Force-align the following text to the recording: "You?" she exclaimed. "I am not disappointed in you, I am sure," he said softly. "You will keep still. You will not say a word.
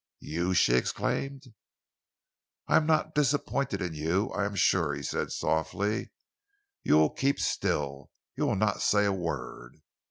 "You?" 0.21 0.55
she 0.55 0.73
exclaimed. 0.73 1.53
"I 2.67 2.75
am 2.77 2.87
not 2.87 3.13
disappointed 3.13 3.83
in 3.83 3.93
you, 3.93 4.29
I 4.31 4.45
am 4.45 4.55
sure," 4.55 4.95
he 4.95 5.03
said 5.03 5.31
softly. 5.31 6.09
"You 6.81 6.97
will 6.97 7.11
keep 7.11 7.39
still. 7.39 8.09
You 8.35 8.47
will 8.47 8.55
not 8.55 8.81
say 8.81 9.05
a 9.05 9.13
word. 9.13 9.77